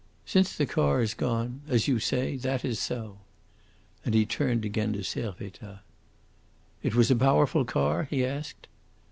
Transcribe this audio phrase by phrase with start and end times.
[0.25, 3.19] "Since the car is gone, as you say, that is so."
[4.03, 5.77] And he turned again to Servettaz.
[6.81, 8.67] "It was a powerful car?" he asked.